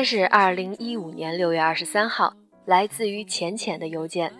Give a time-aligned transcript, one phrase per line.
[0.00, 2.34] 天是二零一五年六月二十三号，
[2.64, 4.32] 来自于浅浅的邮件。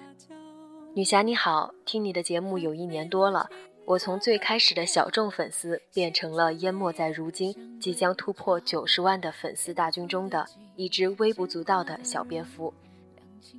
[0.94, 3.50] 女侠你好，听你的节目有一年多了，
[3.84, 12.72] 我从最开始的小众粉丝，变成了淹没在如今即将突破九十万的粉丝大军中的一只微不足道的小蝙蝠。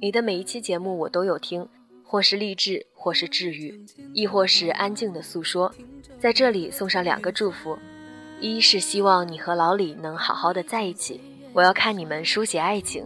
[0.02, 1.70] 你的每一期节目我都有听。
[2.04, 3.86] 或是励志，或是治愈，
[4.16, 5.72] 亦或是安静的诉说，
[6.20, 7.78] 在这里送上两个祝福：
[8.40, 11.22] 一是希望你和老李能好好的在一起，
[11.54, 13.04] 我要看你们书写爱情；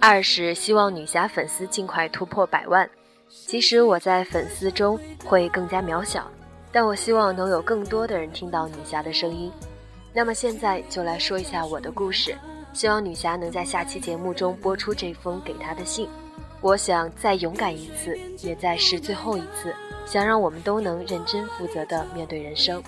[0.00, 2.88] 二是希望女侠粉丝尽快突破百万。
[3.28, 6.30] 即使我在粉丝中会更加渺小，
[6.72, 9.52] 但我希望能有更多的人听到女侠的声音。
[10.12, 12.36] 那么现在就来说一下我的故事，
[12.72, 16.08] 希望女侠能在下期节目中播出这封给她的信。
[16.62, 19.74] 我想再勇敢一次，也再是最后一次。
[20.06, 22.80] 想让我们都能认真负责地面对人生。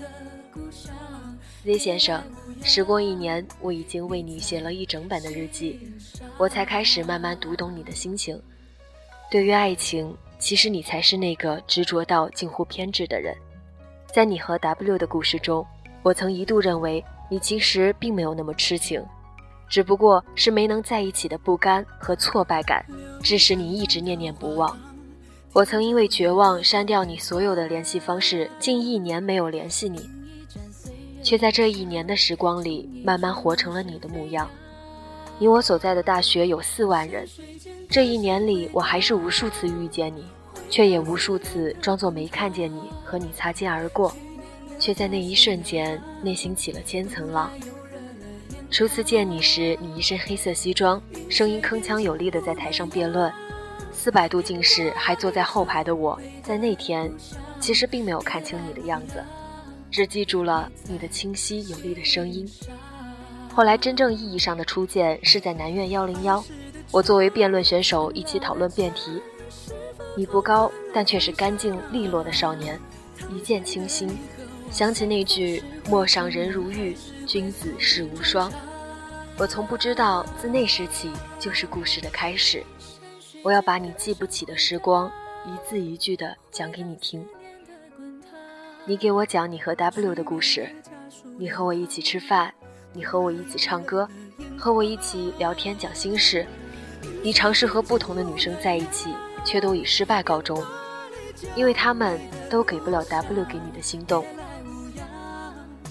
[1.65, 2.23] Z 先生，
[2.63, 5.79] 时过一年，我已经为你写了一整本的日记，
[6.39, 8.41] 我才开始慢慢读懂你的心情。
[9.31, 13.37] 对于爱情，其实你才是那个执着到近乎偏执的人。
[14.07, 15.67] 在你和 W 的故事中，
[16.03, 19.05] 我曾一度认为你其实并没有那么痴情。
[19.69, 22.83] 只不过是没能在一起的不甘和挫败感，
[23.23, 24.79] 致使你一直念念不忘。
[25.53, 30.09] 我曾因为绝望删掉你所有的联系方式，近一年没有联系你，
[31.23, 34.49] 却在这一年的时光里，慢慢活成了你的模样。
[35.39, 37.27] 你我所在的大学有四万人，
[37.89, 40.25] 这一年里，我还是无数次遇见你，
[40.69, 44.12] 却也无数次装作没看见你，和你擦肩而过，
[44.78, 47.51] 却在那一瞬间，内心起了千层浪。
[48.71, 53.33] 初次见你时，你一身黑色西装，声音铿锵有力的在台上辩论。
[53.93, 57.11] 四百度近视还坐在后排的我，在那天
[57.59, 59.25] 其实并没有看清你的样子，
[59.91, 62.49] 只记住了你的清晰有力的声音。
[63.54, 66.44] 后来真正意义上的初见是在南苑幺零幺，
[66.91, 69.21] 我作为辩论选手一起讨论辩题。
[70.16, 72.78] 你不高，但却是干净利落的少年，
[73.34, 74.16] 一见倾心。
[74.71, 76.97] 想起那句“陌上人如玉，
[77.27, 78.53] 君子世无双”，
[79.38, 82.62] 我从不知道，自那时起就是故事的开始。
[83.43, 85.10] 我要把你记不起的时光，
[85.47, 87.25] 一字一句的讲给你听。
[88.88, 90.66] 你给我讲你和 W 的故事，
[91.37, 92.50] 你和我一起吃饭，
[92.94, 94.09] 你和我一起唱歌，
[94.56, 96.47] 和我一起聊天讲心事。
[97.22, 100.65] 你尝试和不同的女生在一起，却都以失败告终，
[101.54, 104.25] 因为他们都给不了 W 给你的心动。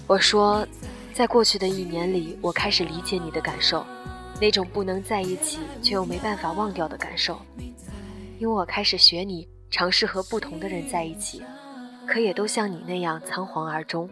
[0.07, 0.67] 我说，
[1.13, 3.85] 在过去的一年里，我开始理解你的感受，
[4.41, 7.39] 那种不能在一起却又没办法忘掉的感受。
[8.39, 11.43] 因为我开始学你，尝试和不同的人在一起，
[12.07, 14.09] 可也都像你那样仓皇而终。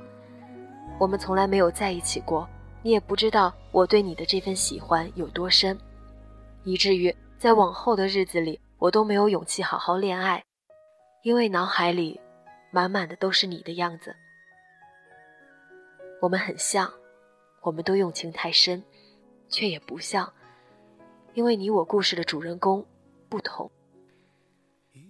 [1.00, 2.48] 我们从来没有在一起过，
[2.84, 5.78] 你也不知道我对你的这份喜欢有多深，
[6.64, 10.44] 以至于在往后的日子里，我都没有勇气好好恋爱，
[11.24, 12.20] 因为脑海里
[12.72, 14.16] 满满的都是你的样子。
[16.22, 16.92] 我们很像，
[17.62, 18.84] 我们都用情太深，
[19.50, 20.32] 却也不像，
[21.34, 22.86] 因为你我故事的主人公
[23.30, 23.70] 不同。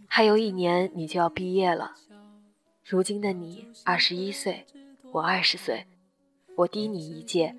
[0.07, 1.91] 还有一年你就要毕业了，
[2.87, 4.63] 如今的你二十一岁，
[5.11, 5.87] 我二十岁，
[6.55, 7.55] 我低你一届。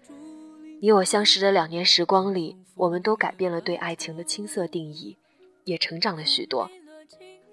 [0.81, 5.17] 你我相识的两年时光里，我们都改变了对爱情的青涩定义，
[5.65, 6.71] 也成长了许多。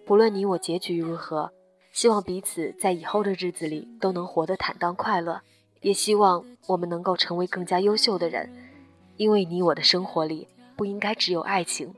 [0.05, 1.51] 不论你我结局如何，
[1.91, 5.41] 希望彼此在以后的日子里都能活得坦荡快乐。
[5.81, 8.53] 也希望我们能够成为更加优秀的人，
[9.17, 11.91] 因为你我的生活里不应该只有爱情，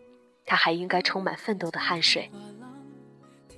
[0.45, 2.31] 它还应该充满奋斗的汗水。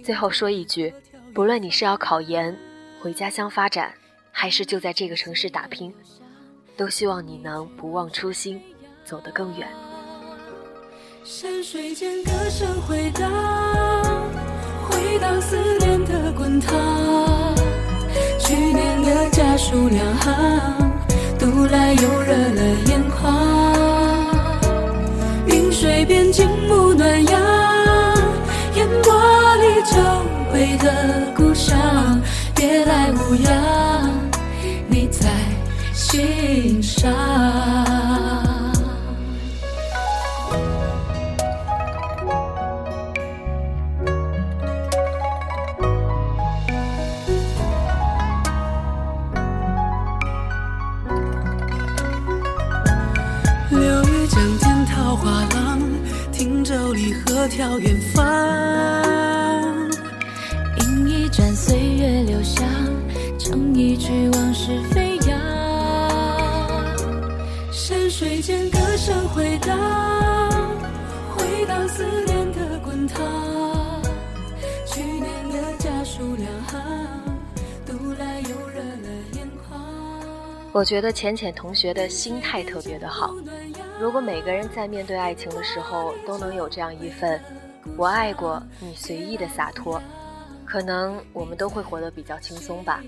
[0.04, 0.94] 最后说一句，
[1.38, 2.58] 不论你是要考研、
[3.00, 3.94] 回家乡发展，
[4.32, 5.94] 还是就在这个城市打拼，
[6.76, 8.60] 都希望你能不忘初心，
[9.06, 9.68] 走得更远。
[11.24, 13.32] 山水间歌声回荡，
[14.90, 17.56] 回荡思念的滚烫。
[18.40, 20.34] 去年的家书两行，
[21.38, 23.78] 读来又热了眼眶。
[25.46, 27.40] 云水边静沐暖阳，
[30.58, 32.20] 美的故乡
[32.56, 34.12] 别来无恙。
[34.88, 35.30] 你在
[35.94, 37.14] 心上
[53.70, 55.80] 流于江天桃花浪
[56.32, 59.07] 听舟离合眺远方
[61.68, 62.66] 岁月留香，
[63.38, 65.38] 唱一曲往事飞扬。
[67.74, 69.78] 山水间歌声回荡，
[71.36, 73.22] 回荡思念的滚烫。
[74.86, 76.82] 去年的家书两行，
[77.86, 79.78] 读来又热了眼眶。
[80.72, 83.36] 我觉得浅浅同学的心态特别的好。
[84.00, 87.38] 如果每个人在面对爱情的时候都能有这样一份
[87.98, 90.02] “我爱过你”随意的洒脱，
[90.68, 93.02] 可能我们都会活得比较轻松吧。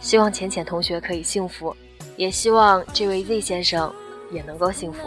[0.00, 1.74] 希望浅浅同学可以幸福，
[2.16, 3.92] 也希望这位 Z 先生
[4.32, 4.98] 也能够幸福。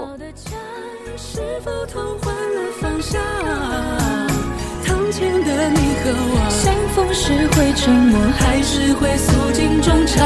[6.49, 10.25] 相逢时会沉默，还是会诉尽衷肠？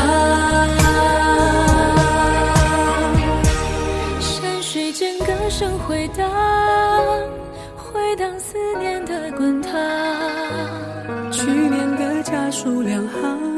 [12.55, 13.54] 数两行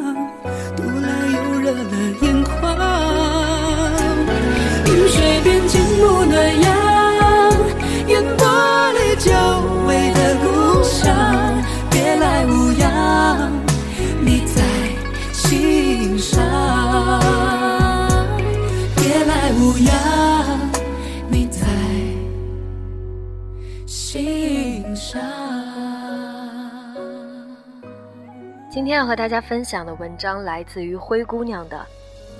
[28.97, 31.85] 要和大家分享的文章来自于灰姑娘的，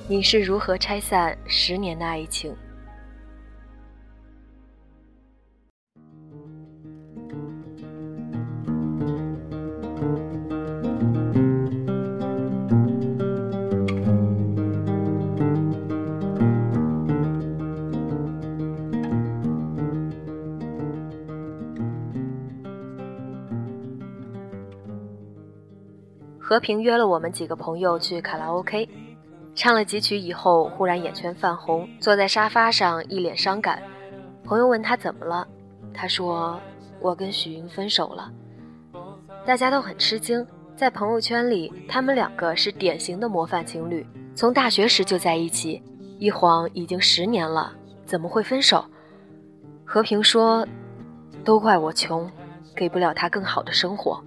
[0.07, 2.51] 你是如何拆散十年的爱情？
[26.47, 28.87] 和平约了我们几个朋友去卡拉 OK，
[29.53, 33.83] 唱了几曲以后，忽然眼圈泛红，坐在沙发上一脸伤感。
[34.45, 35.45] 朋友问他怎么了，
[35.93, 36.57] 他说
[37.03, 38.31] ：“我跟许云分手了。”
[39.45, 45.83] 大家都很吃惊，在朋友圈里，他们两个是典型的模范情侣，从大学时就在一起，
[46.17, 47.73] 一晃已经十年了，
[48.05, 48.85] 怎么会分手？
[49.83, 50.65] 和平说
[51.43, 52.31] ：“都怪我穷，
[52.73, 54.23] 给不了他更好的生活。”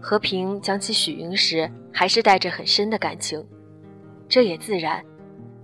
[0.00, 3.44] 和平讲起许云时，还是带着很深的感情，
[4.28, 5.04] 这也自然。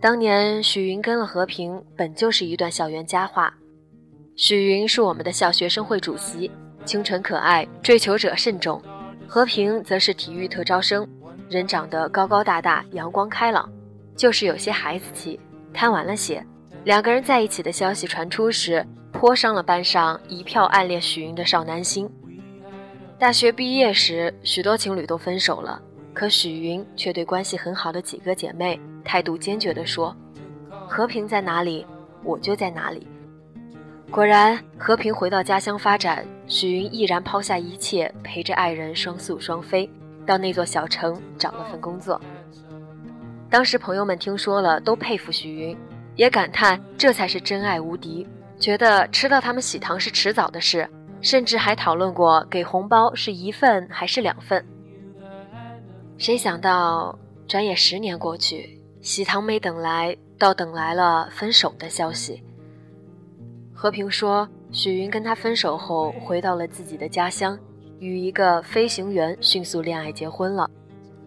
[0.00, 3.52] 当年许云跟了和平，本就是一段校园佳话。
[4.37, 6.50] 许云是我们的校学生会主席，
[6.85, 8.78] 清纯可爱，追求者甚众；
[9.26, 11.09] 和平则是体育特招生，
[11.49, 13.66] 人长得高高大大，阳光开朗，
[14.14, 15.40] 就是有些孩子气，
[15.73, 16.45] 贪玩了些。
[16.85, 22.09] 两个人在一起的消息传出时，颇伤了班上一票暗恋许云的少男心。
[23.18, 25.80] 大学毕业时，许多情侣都分手了，
[26.12, 30.14] 可许云却对关系很好的几个姐妹态度坚决地说
[30.87, 31.87] ：“和平在哪里，
[32.23, 33.06] 我就在哪里。”
[34.12, 39.90] 果然，和平回到家乡发展，许云毅然抛下一切，陪着爱人双宿双飞，
[40.26, 42.20] 到那座小城找了份工作。
[43.49, 45.75] 当时朋友们听说了，都佩服许云，
[46.16, 50.87] 也感叹这才是真爱无敌，觉得吃到他们喜糖是迟早的事。
[51.20, 54.64] 甚至还讨论过给红包是一份还是两份。
[56.18, 62.42] 谁想到，转眼十年过去，喜糖没等来，倒等来了分手的消息。
[63.75, 67.58] 和平说，许云跟他分手后，回到了自己的家乡，
[67.99, 70.70] 与一个飞行员迅速恋爱结婚了。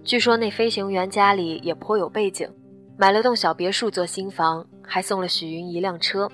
[0.03, 2.49] 据说那飞行员家里也颇有背景，
[2.97, 6.27] 买了栋小别墅做新房，还送了许云一辆车。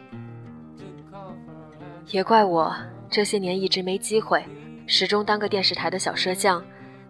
[2.12, 2.74] 也怪我。
[3.10, 4.44] 这些年一直没机会，
[4.88, 6.64] 始终当个电视台的小摄像，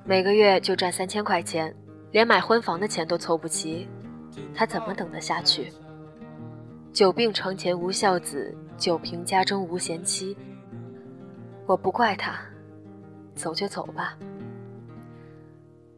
[0.04, 1.74] 每个月就赚三千块钱，
[2.12, 3.88] 连买婚房的钱都凑不齐，
[4.54, 5.72] 他怎么等得下去？
[6.94, 10.38] 久病床前无孝子，久贫家中无贤妻。
[11.66, 12.40] 我不怪他，
[13.34, 14.18] 走就走吧。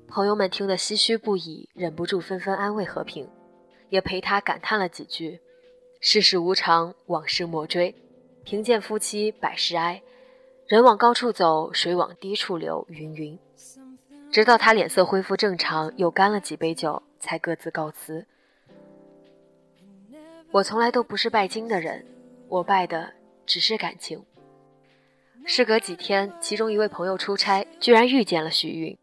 [0.07, 3.27] 朋友们听得唏嘘不已，忍不住纷纷安慰和平，
[3.89, 5.39] 也陪他感叹了几句
[5.99, 7.93] ：“世事无常，往事莫追。
[8.49, 10.01] 贫贱夫妻百事哀，
[10.67, 13.37] 人往高处走，水往低处流。”云云。
[14.31, 18.25] 直到他脸色恢复正常，又干了几杯酒，才各自告辞。
[20.51, 22.05] 我从来都不是拜金的人，
[22.47, 24.23] 我拜的只是感情。
[25.45, 28.97] 事隔几天，其中一位朋友出差，居然遇见了许云。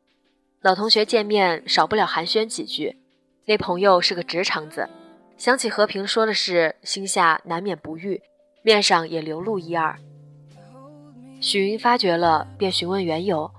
[0.62, 2.96] 老同学见面，少不了寒暄几句。
[3.44, 4.88] 那朋友是个直肠子，
[5.36, 8.22] 想起和平说的是，心下难免不悦，
[8.66, 9.94] 面上也流露一二。
[11.38, 13.50] 许云发觉了，便询问缘由。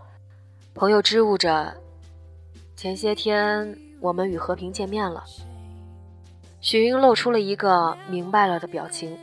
[0.74, 1.72] 朋友支吾着
[2.76, 5.24] ：“前些天我们与和平见面了。”
[6.60, 9.16] 许云露出了一个明白了的表情，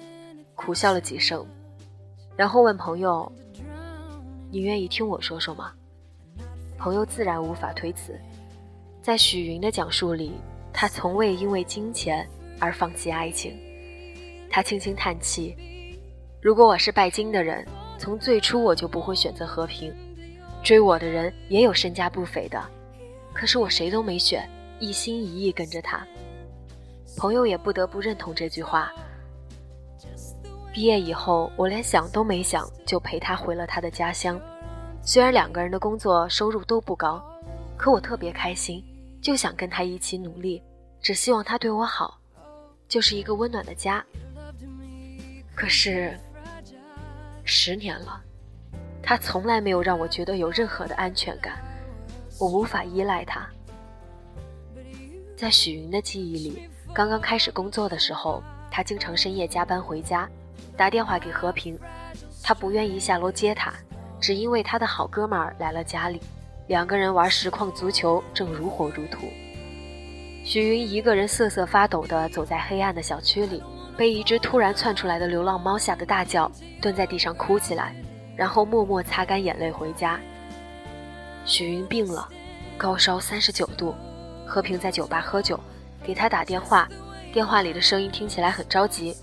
[0.55, 1.45] 苦笑了几声，
[2.37, 3.31] 然后问朋友
[4.53, 5.73] ：“你愿意听我说说吗？”
[6.79, 8.17] 朋友自然无法推辞。
[9.03, 10.31] 在许云的讲述里，
[10.73, 12.25] 他从未因为金钱
[12.61, 13.59] 而放弃爱情。
[14.49, 15.57] 他轻轻叹气
[16.43, 17.65] ：“如果我是拜金的人，
[17.97, 19.95] 从最初我就不会选择和平。
[20.61, 22.61] 追我的人也有身价不菲的，
[23.33, 26.05] 可是我谁都没选，一心一意跟着他。”
[27.17, 28.93] 朋友也不得不认同这句话。
[30.73, 34.41] 毕业以后，我连想都没想就陪他回了他的家乡。
[35.01, 37.23] 虽然两个人的工作收入都不高，
[37.77, 38.85] 可我特别开心，
[39.23, 40.61] 就想跟他一起努力，
[41.01, 42.19] 只希望他对我好，
[42.89, 44.05] 就是一个温暖的家。
[45.55, 46.19] 可是，
[47.45, 48.21] 十年了，
[49.03, 51.55] 他从来没有让我觉得有任何的安全感，
[52.39, 53.47] 我无法依赖他。
[55.37, 56.69] 在许云的记忆里。
[56.95, 60.29] 刚刚开始工作的时候，他经常深夜加班回家，
[60.77, 61.79] 打电话给和平，
[62.43, 63.73] 他不愿意下楼接他，
[64.21, 66.21] 只因为他的好哥们儿来了家里，
[66.67, 69.21] 两个人玩实况足球，正如火如荼。
[70.45, 73.63] 许云一个人瑟瑟发抖地走在黑暗的小区里，
[73.97, 77.95] 被一只突然窜出来的流浪猫吓得大叫，蹲在地上哭起来，
[78.37, 80.19] 然后默默擦干眼泪回家。
[81.45, 82.29] 许云病了，
[82.77, 83.95] 高烧三十九度，
[84.47, 85.59] 和平在酒吧喝酒。
[86.05, 86.89] 给他打电话，
[87.33, 89.17] 电话里的声音听起来很着急。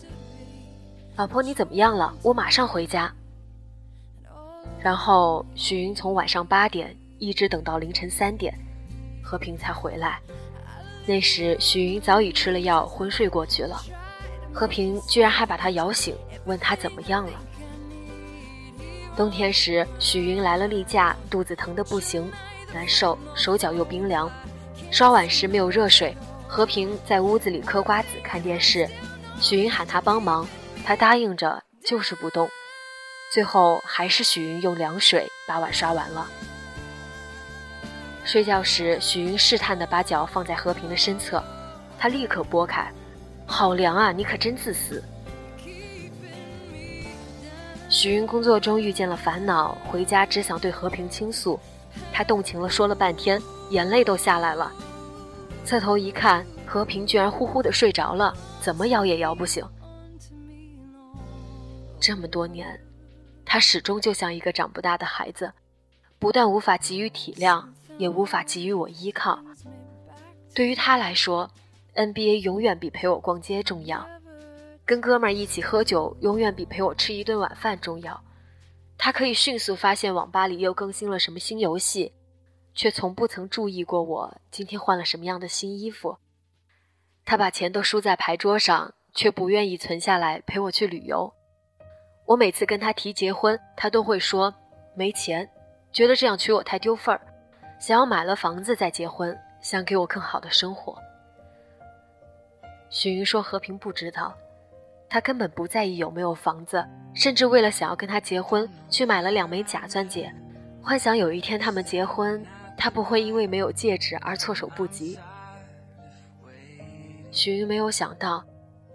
[1.17, 2.13] 老婆，你怎么样了？
[2.23, 3.13] 我马上回家。
[4.79, 8.53] 然后许云从晚上八点一直等到凌晨三点，
[9.21, 10.19] 和平才回来。
[11.05, 13.81] 那时许云早已吃了药，昏睡过去了。
[14.53, 16.15] 和平居然还把他摇醒，
[16.45, 17.33] 问他怎么样了。
[19.15, 22.31] 冬天时，许云来了例假，肚子疼得不行，
[22.73, 24.31] 难受，手脚又冰凉。
[24.91, 26.15] 刷碗时没有热水。
[26.51, 28.89] 和平在屋子里嗑瓜子看电视，
[29.39, 30.47] 许云喊他帮忙，
[30.83, 32.49] 他答应着，就是不动。
[33.31, 36.27] 最后还是许云用凉水把碗刷完了。
[38.25, 41.43] 睡觉时，许云试探地把脚放在和平的身侧，
[41.99, 42.91] 他立刻拨开，
[43.49, 44.11] 好凉啊！
[44.11, 45.03] 你可真自私。
[47.89, 51.59] 许云工作中遇见了烦恼，回家只想对和平倾诉，
[52.13, 53.41] 他动情了说了半天，
[53.71, 54.71] 眼泪都下来了。
[55.65, 59.65] 侧头一看，和平居然呼呼的睡着了，怎么摇也摇不醒。
[61.99, 62.79] 这么多年，
[63.43, 65.51] 他始终就像一个长不大的孩子，
[66.19, 67.65] 不但无法给予体谅，
[67.97, 69.39] 也无法给予我依靠。
[70.53, 71.49] 对于他来说
[71.99, 74.07] ，NBA 永远比陪我逛街重要，
[74.85, 78.23] 跟哥们儿一起喝酒永远比陪我吃一顿晚饭重要。
[78.97, 82.13] 他可以迅速发现网吧里又更新了什么新游戏。
[82.71, 86.17] 却从不曾注意过我今天换了什么样的新衣服。
[87.25, 91.33] 他把钱都输在牌桌上，却不愿意存下来陪我去旅游。
[92.25, 94.53] 我每次跟他提结婚，他都会说
[94.95, 95.49] 没钱，
[95.91, 97.19] 觉得这样娶我太丢份儿，
[97.81, 100.97] 想要买了房子再结婚，想给我更好的生活。
[102.89, 104.35] 许云说和平不知道，
[105.07, 110.33] 他根本不在意有没有房子，甚至为了想要跟他结婚，去买了两枚假钻戒，
[110.81, 112.43] 幻想有一天他们结婚。
[112.81, 115.19] 他不会因为没有戒指而措手不及。
[117.29, 118.41] 许云没有想到，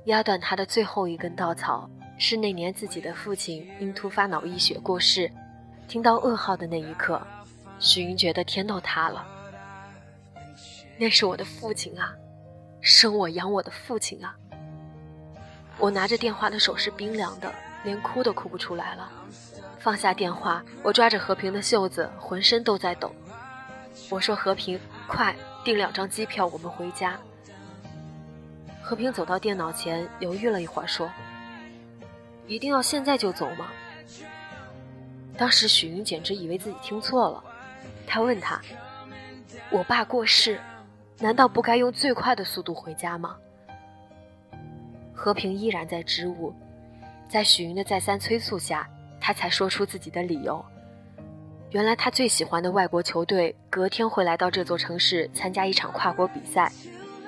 [0.06, 1.86] 压断他的最后一根稻草
[2.16, 5.30] 是那年自己的父亲因突发脑溢血过世。
[5.86, 7.20] 听到噩耗的那一刻，
[7.78, 9.22] 许云觉得天都塌了。
[10.96, 12.14] 那是我的父亲啊，
[12.84, 14.36] 生我养我的父亲啊！
[15.78, 17.50] 我拿着电话的手是冰凉的，
[17.82, 19.10] 连哭都哭不出来了。
[19.78, 23.10] 放下电话，我抓着和平的袖子，浑身都在抖。
[24.10, 27.18] 我说：“和平，快订两张机票，我们回家。”
[28.84, 31.10] 和平走到电脑前，犹豫了一会儿，说
[32.46, 33.68] ：“一定要现在就走吗？”
[35.38, 37.42] 当时许云简直以为自己听错了，
[38.06, 38.60] 他问他
[39.72, 40.60] ：“我爸过世，
[41.18, 43.36] 难道不该用最快的速度回家吗？”
[45.14, 46.52] 和平依然在支吾，
[47.28, 48.88] 在许云的再三催促下，
[49.20, 50.62] 他才说出自己的理由。
[51.70, 56.70] 原来他最喜欢的外国球队隔天会来到这座城市参加一场跨国比赛。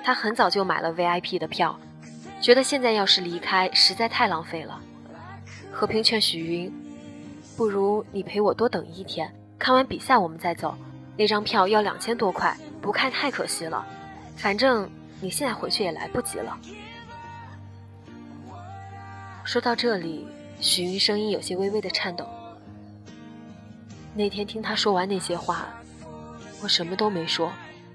[0.03, 1.77] 他很早就买了 VIP 的票，
[2.39, 4.79] 觉得现在要是离开实在太浪费了。
[5.71, 6.73] 和平劝许云，
[7.57, 10.77] 不如你陪我多等一天，看完比赛我们再走。
[11.17, 13.85] 那张票要两千多块，不看太可惜了。
[14.35, 16.57] 反正你现在回去也来不及了。
[19.43, 20.27] 说到这里，
[20.59, 22.27] 许云声音有些微微的颤抖。
[24.13, 25.67] 那天听他说完那些话，
[26.61, 27.51] 我什么都没说，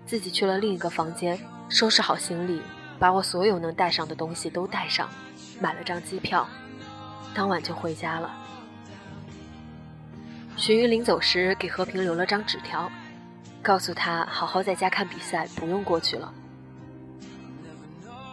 [0.06, 1.38] 自己去了另一个房间。
[1.68, 2.60] 收拾好行李，
[2.98, 5.08] 把我所有能带上的东西都带上，
[5.58, 6.46] 买了张机票，
[7.34, 8.30] 当晚就回家了。
[10.56, 12.90] 许云临走时给和平留了张纸条，
[13.62, 16.32] 告诉他好好在家看比赛，不用过去了。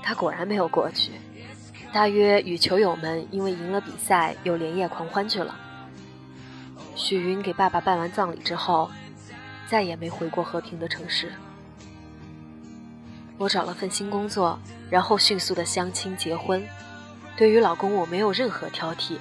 [0.02, 1.12] 他果然没有过去，
[1.94, 5.56] 大约与球友们因为赢了比赛又连夜狂欢去了。
[6.96, 8.90] 许云给爸爸办完葬礼之后，
[9.68, 11.32] 再也没回过和平的城市。
[13.38, 14.60] 我找了份新工作，
[14.90, 16.62] 然后迅速的相亲结婚。
[17.38, 19.18] 对于老公，我没有任何挑剔，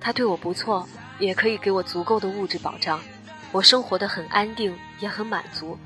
[0.00, 2.98] 他对我不错，也可以给我足够的物质保障，
[3.52, 5.78] 我生活的很安定，也很满足。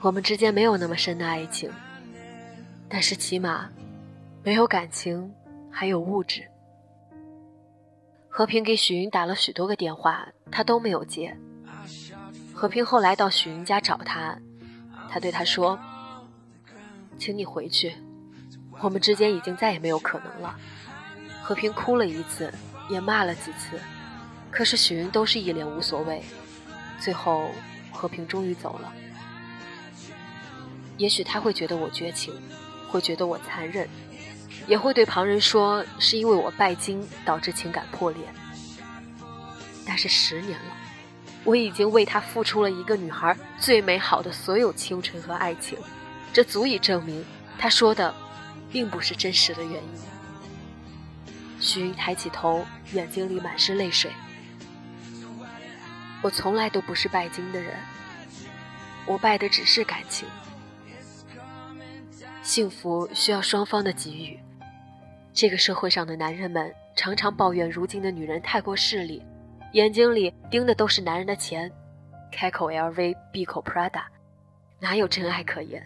[0.00, 1.70] 我们之间没有那么深的爱情，
[2.88, 3.68] 但是起码
[4.42, 5.32] 没有感情，
[5.70, 6.48] 还有物质。
[8.28, 11.36] 和平给许云打了许多个电话，他都没有接。
[12.54, 14.38] 和平后来到许云家找他，
[15.10, 15.78] 他对他说。
[17.18, 17.94] 请你回去，
[18.80, 20.56] 我们之间已经再也没有可能了。
[21.42, 22.50] 和平哭了一次，
[22.88, 23.78] 也骂了几次，
[24.50, 26.22] 可是许云都是一脸无所谓。
[26.98, 27.50] 最后，
[27.90, 28.92] 和平终于走了。
[30.98, 32.34] 也许他会觉得我绝情，
[32.88, 33.88] 会觉得我残忍，
[34.66, 38.22] 也会对旁人说是因为我拜金导致情感破裂。
[39.86, 40.76] 但是十年了，
[41.42, 45.78] 我已经为他付出了一个女孩最美好的所有青春和爱情。
[46.32, 47.24] 这足以证明，
[47.58, 48.14] 他说的，
[48.70, 50.00] 并不是真实的原因。
[51.58, 54.10] 徐云抬起头，眼睛里满是泪水。
[56.22, 57.74] 我从来都不是拜金的人，
[59.06, 60.28] 我拜的只是感情。
[62.42, 64.38] 幸福需要双方的给予。
[65.32, 69.22] 这个社会上的男人们常常抱怨，如今的女人太过势利，
[69.72, 71.70] 眼睛里盯的都是男人的钱，
[72.32, 74.02] 开口 LV，闭口 Prada，
[74.80, 75.82] 哪有真爱可言？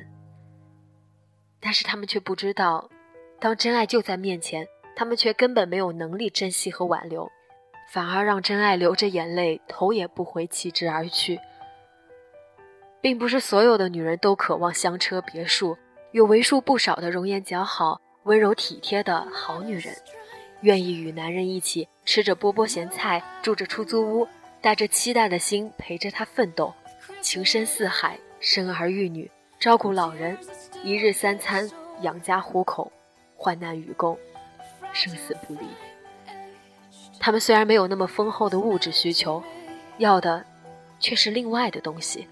[1.61, 2.90] 但是他们却不知道，
[3.38, 4.66] 当真爱就在面前，
[4.97, 7.31] 他们却根本没有能力珍惜和挽留，
[7.90, 11.40] 反而让真爱流着眼泪，头也不回弃之而去。
[13.01, 15.77] 并不是所有的女人都渴望香车别墅，
[16.12, 19.94] 有为数不少的容颜姣好、温柔体贴的好女人，
[20.62, 24.27] 愿意与男人一起吃着波波咸菜，住着出租屋，
[24.62, 26.73] 带着期待的心陪着他奋斗，
[27.20, 30.38] 情深似海，生儿育女，照顾老人。
[30.83, 31.70] 一日三餐，
[32.01, 32.90] 养家糊口，
[33.37, 34.18] 患难与共，
[34.94, 35.66] 生死不离。
[37.25, 39.43] 他们虽然没有那么丰厚的物质需求，
[39.97, 40.45] 要的
[41.01, 42.29] 却是另外的东西。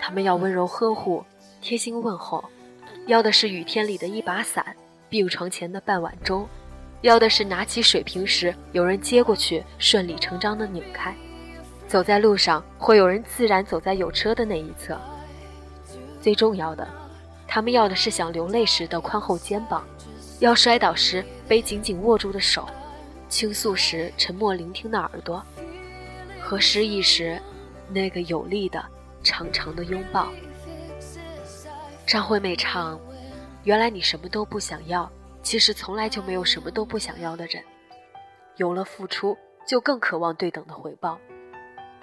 [0.00, 1.24] 他们要温柔呵护，
[1.60, 2.44] 贴心问候，
[3.06, 4.74] 要的是雨天里的一把伞，
[5.08, 6.44] 病床前的半碗粥，
[7.02, 11.14] 要的是拿起水瓶时有人接过去，顺理成章的拧开。
[11.86, 14.98] 走在路上，会有人自然走在有车的那一侧。
[16.20, 16.84] 最重要的。
[17.46, 19.86] 他们要的是想流泪时的宽厚肩膀，
[20.40, 22.68] 要摔倒时被紧紧握住的手，
[23.30, 25.42] 倾诉时沉默聆听的耳朵，
[26.42, 27.40] 和失意时
[27.88, 28.84] 那个有力的
[29.22, 30.28] 长长的拥抱。
[32.04, 33.00] 张惠妹唱
[33.62, 35.10] ：“原来你什么都不想要，
[35.44, 37.62] 其实从来就没有什么都不想要的人。
[38.56, 41.16] 有了付出，就更渴望对等的回报，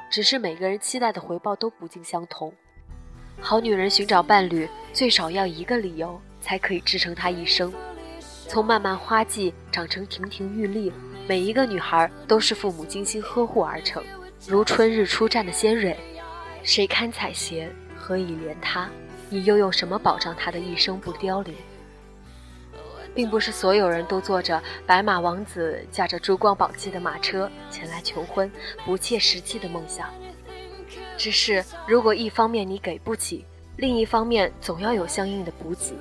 [0.09, 2.53] 只是每个人期待的回报都不尽相同。”
[3.39, 7.71] 好女人寻找伴侣，最少要一个理由，才可以支撑她一生。
[8.47, 10.91] 从漫漫花季长成亭亭玉立，
[11.27, 14.01] 每一个女孩都是父母精心呵护而成，
[14.47, 15.97] 如春日初绽的鲜蕊。
[16.63, 17.67] 谁堪采撷？
[17.97, 18.89] 何以怜她？
[19.29, 21.53] 你又用什么保障她的一生不凋零？
[23.13, 28.49] 并不是所有人都坐着白马王子驾着珠光宝气的马车前来求婚，
[28.85, 30.09] 不切实际的梦想。
[31.17, 35.93] 只是，如果一方面你给不起，另一方面总要有相应的补给。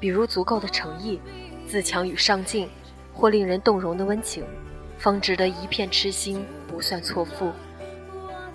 [0.00, 1.20] 比如足够的诚意、
[1.66, 2.70] 自强与上进，
[3.18, 4.44] 或令人动容的温情，
[4.96, 7.50] 方值得一片痴心，不算错付。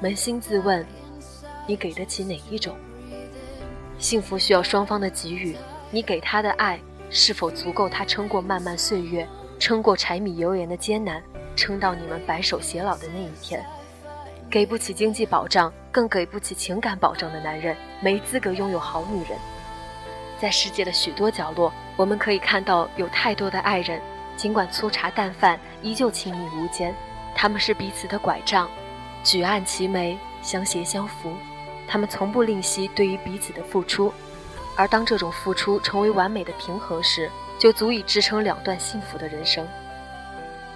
[0.02, 0.86] 扪心自问，
[1.68, 2.74] 你给得起哪一种？
[4.00, 5.58] 幸福需要双方的给予，
[5.92, 9.28] 你给他的爱是否足够他撑过漫漫岁月，
[9.60, 11.22] 撑过柴米油盐的艰难，
[11.58, 13.62] 撑到你们白首偕老的那一天？
[14.50, 19.38] 给不起经济保障，更给不起情感保障的男人，没资格拥有好女人。
[20.40, 24.02] 在世界的许多角落，我们可以看到有太多的爱人，
[24.36, 26.94] 尽管粗茶淡饭，依旧亲密无间。
[27.36, 28.70] 他们是彼此的拐杖，
[29.24, 31.34] 举案齐眉，相携相扶。
[31.88, 34.14] 他们从不吝惜对于彼此的付出，
[34.76, 39.68] 而当这种付出成为完美的平衡时，就足以支撑两段幸福的人生。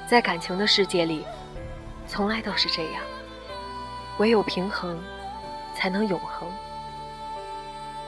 [0.07, 1.25] 在感情的世界里，
[2.07, 3.03] 从来都是这样，
[4.17, 4.99] 唯有平衡，
[5.75, 6.47] 才能永恒。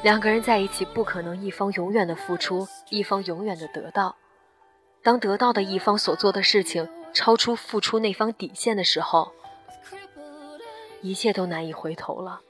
[0.01, 4.15] 两个人在一起，不可能一方永远的付出，一方永远的得到。
[5.01, 9.31] 当得到的一方所做的事情超出付出那方底线的时候，
[11.01, 12.41] 一切都难以回头了。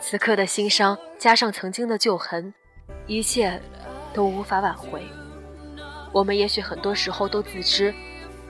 [0.00, 2.54] 此刻的心伤加上曾经的旧痕，
[3.06, 3.60] 一切
[4.14, 5.02] 都无法挽回。
[6.12, 7.92] 我们也许很多时候都自知，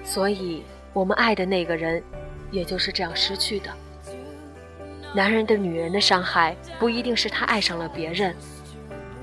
[0.04, 2.02] 所以我们爱的那个人，
[2.50, 3.70] 也就是这样失去的。
[5.14, 8.36] 男人对女人的伤害，不一定是他爱上了别人，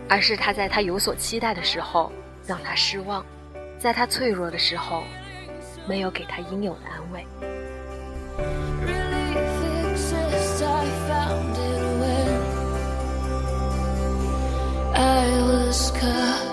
[0.09, 2.11] 而是他在他有所期待的时候
[2.45, 3.25] 让他失望，
[3.85, 5.03] 在他脆弱的时候，
[5.87, 7.23] 没有给他应有的安慰。
[14.95, 16.44] I was cut